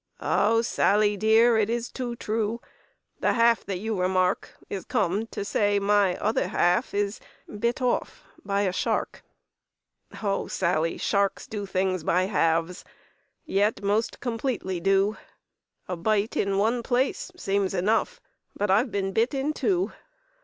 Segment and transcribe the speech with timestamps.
[0.19, 0.63] "Oh!
[0.63, 2.59] Sally dear, it is too true,
[3.19, 7.19] The half that you remark Is come to say my other half Is
[7.59, 9.23] bit off by a shark!
[10.23, 10.47] "Oh!
[10.47, 12.83] Sally, sharks do things by halves,
[13.45, 15.17] Yet most completely do!
[15.87, 18.19] A bite in one place soems enough,
[18.55, 19.91] But I've been bit in two.